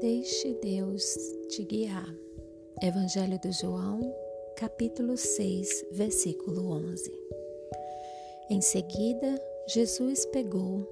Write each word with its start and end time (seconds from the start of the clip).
Deixe 0.00 0.54
Deus 0.54 1.14
te 1.50 1.62
guiar. 1.62 2.16
Evangelho 2.82 3.38
de 3.38 3.52
João, 3.52 4.00
capítulo 4.56 5.14
6, 5.14 5.88
versículo 5.92 6.72
11. 6.72 7.12
Em 8.48 8.62
seguida, 8.62 9.38
Jesus 9.68 10.24
pegou 10.24 10.88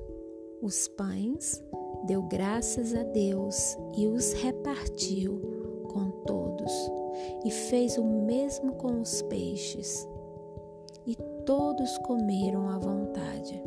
os 0.60 0.88
pães, 0.88 1.64
deu 2.04 2.20
graças 2.24 2.94
a 2.94 3.02
Deus 3.02 3.78
e 3.96 4.06
os 4.06 4.34
repartiu 4.34 5.40
com 5.90 6.10
todos, 6.26 6.72
e 7.46 7.50
fez 7.50 7.96
o 7.96 8.04
mesmo 8.04 8.74
com 8.74 9.00
os 9.00 9.22
peixes. 9.22 10.06
E 11.06 11.16
todos 11.46 11.96
comeram 11.98 12.68
à 12.68 12.76
vontade. 12.76 13.58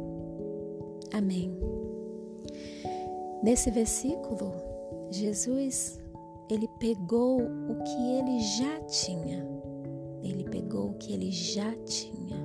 Amém. 1.11 1.57
Nesse 3.41 3.71
versículo, 3.71 4.70
Jesus 5.11 6.01
ele 6.51 6.67
pegou 6.79 7.39
o 7.41 7.75
que 7.81 8.11
ele 8.17 8.41
já 8.41 8.81
tinha. 8.81 9.47
Ele 10.21 10.43
pegou 10.43 10.89
o 10.89 10.93
que 10.95 11.13
ele 11.13 11.31
já 11.31 11.73
tinha. 11.85 12.35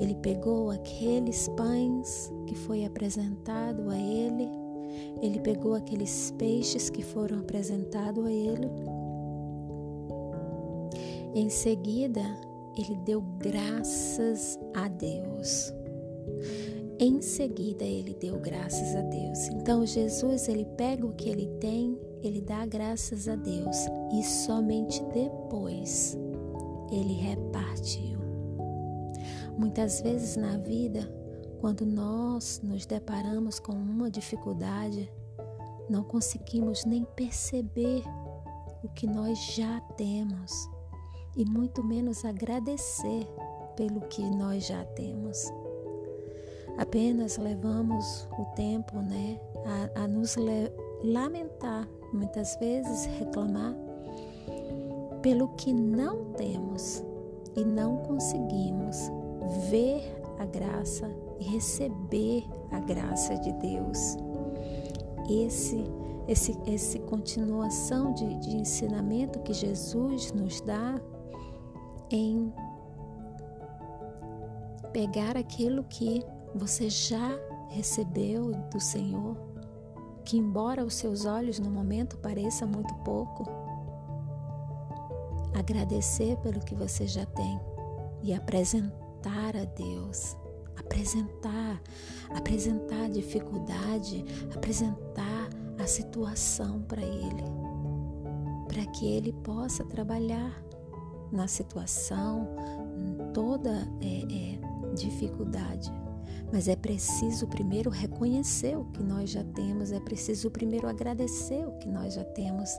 Ele 0.00 0.14
pegou 0.14 0.70
aqueles 0.70 1.46
pães 1.48 2.32
que 2.46 2.54
foi 2.54 2.86
apresentado 2.86 3.90
a 3.90 3.98
ele. 3.98 4.48
Ele 5.20 5.38
pegou 5.40 5.74
aqueles 5.74 6.30
peixes 6.38 6.88
que 6.88 7.02
foram 7.02 7.40
apresentados 7.40 8.24
a 8.24 8.32
ele. 8.32 8.70
Em 11.34 11.50
seguida, 11.50 12.22
ele 12.78 12.96
deu 13.04 13.20
graças 13.38 14.58
a 14.74 14.88
Deus. 14.88 15.70
Em 16.98 17.22
seguida, 17.22 17.84
ele 17.84 18.14
deu 18.14 18.38
graças 18.38 18.94
a 18.94 19.00
Deus. 19.00 19.48
Então, 19.48 19.86
Jesus, 19.86 20.48
ele 20.48 20.66
pega 20.76 21.06
o 21.06 21.14
que 21.14 21.30
ele 21.30 21.46
tem, 21.58 21.98
ele 22.22 22.42
dá 22.42 22.66
graças 22.66 23.26
a 23.26 23.36
Deus 23.36 23.76
e 24.12 24.22
somente 24.22 25.02
depois 25.04 26.18
ele 26.92 27.14
repartiu. 27.14 28.18
Muitas 29.56 30.02
vezes 30.02 30.36
na 30.36 30.58
vida, 30.58 31.10
quando 31.60 31.86
nós 31.86 32.60
nos 32.62 32.84
deparamos 32.84 33.58
com 33.58 33.72
uma 33.72 34.10
dificuldade, 34.10 35.10
não 35.88 36.04
conseguimos 36.04 36.84
nem 36.84 37.04
perceber 37.16 38.02
o 38.82 38.88
que 38.88 39.06
nós 39.06 39.38
já 39.54 39.80
temos 39.96 40.52
e 41.36 41.44
muito 41.44 41.82
menos 41.82 42.24
agradecer 42.24 43.26
pelo 43.76 44.02
que 44.02 44.22
nós 44.22 44.66
já 44.66 44.84
temos 44.84 45.50
apenas 46.78 47.36
levamos 47.36 48.28
o 48.38 48.44
tempo 48.54 48.96
né, 48.96 49.38
a, 49.94 50.02
a 50.02 50.08
nos 50.08 50.36
lamentar, 51.02 51.88
muitas 52.12 52.56
vezes 52.56 53.06
reclamar 53.18 53.74
pelo 55.22 55.48
que 55.56 55.72
não 55.72 56.32
temos 56.32 57.04
e 57.56 57.64
não 57.64 57.98
conseguimos 57.98 59.10
ver 59.70 60.02
a 60.38 60.46
graça 60.46 61.10
e 61.38 61.44
receber 61.44 62.44
a 62.70 62.80
graça 62.80 63.34
de 63.36 63.52
Deus. 63.52 64.16
Esse, 65.28 65.84
esse, 66.26 66.56
esse 66.66 66.98
continuação 67.00 68.12
de, 68.12 68.34
de 68.36 68.56
ensinamento 68.56 69.38
que 69.40 69.52
Jesus 69.52 70.32
nos 70.32 70.60
dá 70.60 71.00
em 72.10 72.52
pegar 74.92 75.36
aquilo 75.36 75.84
que 75.84 76.22
você 76.54 76.88
já 76.90 77.38
recebeu 77.68 78.52
do 78.70 78.80
Senhor, 78.80 79.36
que 80.24 80.36
embora 80.36 80.84
os 80.84 80.94
seus 80.94 81.24
olhos 81.24 81.58
no 81.58 81.70
momento 81.70 82.16
pareça 82.18 82.66
muito 82.66 82.94
pouco, 82.96 83.44
agradecer 85.54 86.36
pelo 86.38 86.60
que 86.60 86.74
você 86.74 87.06
já 87.06 87.24
tem 87.26 87.60
e 88.22 88.32
apresentar 88.34 89.56
a 89.56 89.64
Deus, 89.64 90.36
apresentar, 90.76 91.80
apresentar 92.34 93.04
a 93.04 93.08
dificuldade, 93.08 94.24
apresentar 94.54 95.48
a 95.78 95.86
situação 95.86 96.82
para 96.82 97.02
Ele, 97.02 97.44
para 98.68 98.86
que 98.86 99.06
Ele 99.06 99.32
possa 99.32 99.84
trabalhar 99.84 100.62
na 101.32 101.46
situação, 101.46 102.48
em 102.96 103.32
toda 103.32 103.88
é, 104.00 104.56
é, 104.56 104.94
dificuldade. 104.94 105.90
Mas 106.52 106.68
é 106.68 106.74
preciso 106.74 107.46
primeiro 107.46 107.90
reconhecer 107.90 108.76
o 108.76 108.84
que 108.86 109.02
nós 109.02 109.30
já 109.30 109.44
temos, 109.44 109.92
é 109.92 110.00
preciso 110.00 110.50
primeiro 110.50 110.88
agradecer 110.88 111.66
o 111.66 111.72
que 111.78 111.88
nós 111.88 112.14
já 112.14 112.24
temos 112.24 112.70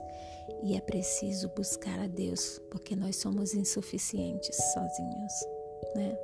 e 0.62 0.76
é 0.76 0.80
preciso 0.80 1.48
buscar 1.56 1.98
a 1.98 2.06
Deus, 2.06 2.60
porque 2.70 2.94
nós 2.94 3.16
somos 3.16 3.54
insuficientes 3.54 4.56
sozinhos, 4.72 5.32
né? 5.94 6.16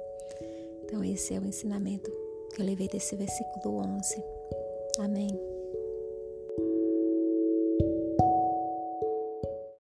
Então 0.85 1.03
esse 1.03 1.35
é 1.35 1.39
o 1.39 1.45
ensinamento 1.45 2.11
que 2.55 2.63
eu 2.63 2.67
levei 2.67 2.89
desse 2.89 3.17
versículo 3.17 3.79
11. 3.79 4.23
Amém. 4.99 5.58